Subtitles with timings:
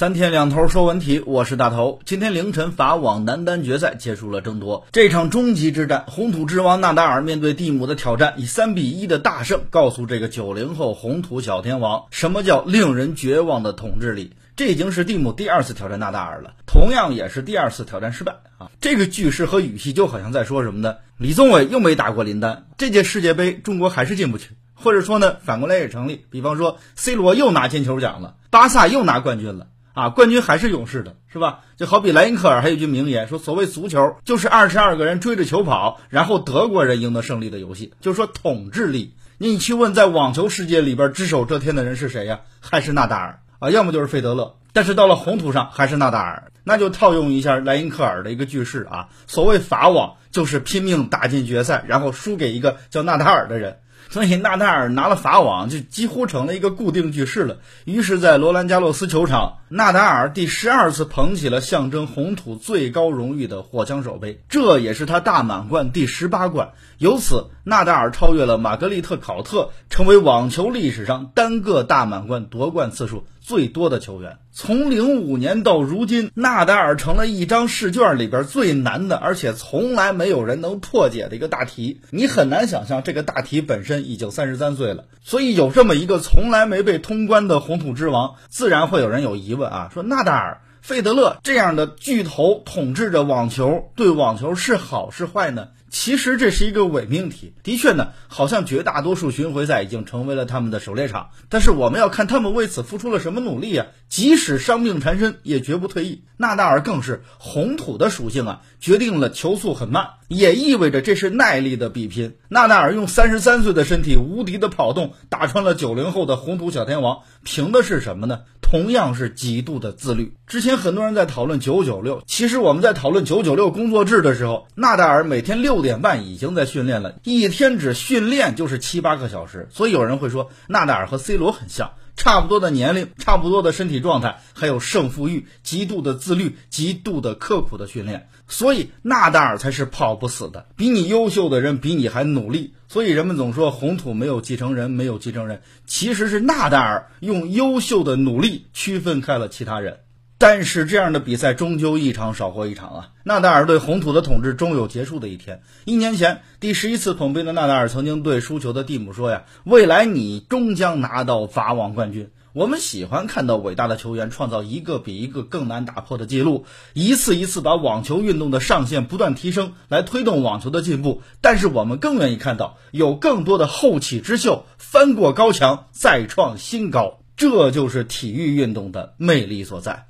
[0.00, 2.00] 三天两头说文题，我是大头。
[2.06, 14.32] 今天凌晨，法网男单决赛结束了争夺，这场终极之战，红土之王纳达尔面对蒂姆的挑战，以三比一的大胜，告诉这个九零后红土小天王，什么叫令人绝望的统治力。
[14.56, 18.70] 这已经是蒂姆第二次挑战纳达尔了，同样也是第二次挑战失败啊！
[18.80, 20.96] 这个句式和语气就好像在说什么呢？
[21.18, 24.52] 李宗伟又没打过林丹，这届世界杯中国还是进不去。
[24.72, 26.24] 或者说呢，反过来也成立。
[26.30, 29.66] 比方说，C 罗又拿金球奖了，巴萨又拿冠军了。
[29.92, 31.60] 啊，冠军还是勇士的，是吧？
[31.76, 37.92] 就好比莱因克尔还有一句名言，说所谓足球就是二十二个人追着球跑，然后德国人赢得胜利的游戏。
[38.00, 42.40] 就是说统治力，你去问在网球世界里边只手遮天的人是谁呀？
[42.60, 43.70] 还是纳达尔啊？
[43.70, 44.56] 要么就是费德勒。
[44.72, 53.80] 但是到了红土上还是纳达尔，那就套用一下莱因克尔的一个句式啊，所谓法网就是拼命打进决赛，然后输给一个叫纳达尔的人。
[54.08, 57.58] 所以纳达尔拿了法网，就几乎成了一个固定句式了。
[57.84, 66.70] 于是，在罗兰加洛斯球场，纳达尔第十二次捧起了象征红土最高荣誉的火枪手杯，这也是他大满贯第十八冠。
[66.98, 74.38] 由此，纳达尔超越了玛格丽特考特，成为网球历史上单个大满贯夺冠次数最多的球员。
[74.52, 82.00] 从零五年到如今，纳达尔成了一张试卷里边最难的，而且从来没有人能破解的一个大题。
[82.10, 90.60] 你很难想象这个大题本身身已经三十三岁了，所以有这么一个从来没被通关的红土之王，自然会有人有疑问啊，说纳达尔。
[90.80, 95.68] 费德勒这样的巨头统治着网球，对网球是好是坏呢？
[95.90, 97.52] 其实这是一个伪命题。
[97.62, 101.30] 的确呢，好像绝大多数巡回赛已经成为了他们的狩猎场。
[101.48, 103.86] 但是我们要看他们为此付出了什么努力啊！
[104.08, 106.22] 即使伤病缠身，也绝不退役。
[106.36, 112.36] 纳达尔更是红土的属性啊，决定了球速很慢，也意味着这是耐力的比拼。
[112.48, 118.40] 纳达尔用三十三岁的身体，无敌的跑动，打穿了九零后的红土小天王，凭的是什么呢？
[118.70, 120.32] 同样是极度的自律。
[120.46, 129.66] 之前很多人在讨论九九六，其实我们在讨论九九六工作制的时候，纳达尔每天六点半已经在训练了，一天只训练就是七八个小时。
[129.72, 131.90] 所以有人会说，纳达尔和 C 罗很像。
[132.16, 140.66] 差不多的年龄，差不多的身体状态，还有胜负欲，极度的自律，极度的刻苦的训练，所以纳达尔才是跑不死的。
[140.76, 150.00] 比你优秀的人比你还努力，所以人们总说红土没有继承人，没有继承人，其实是纳达尔用优秀的努力区分开了其他人。
[150.40, 153.08] 但是这样的比赛终究一场少过一场啊！
[153.24, 155.60] 纳达尔对红土的统治终有结束的一天。
[155.84, 166.64] 一年前，第十一次捧杯的纳达尔曾经对输球的蒂姆说：“呀，未来你终将拿到法网冠军。”我们喜欢看到伟大的球员创造一个比一个更难打破的记录，
[166.94, 171.20] 一次一次把网球运动的上限不断提升，来推动网球的进步。
[171.42, 177.18] 但是我们更愿意看到有更多的后起之秀，翻过高墙，再创新高。
[177.36, 180.06] 这就是体育运动的魅力所在。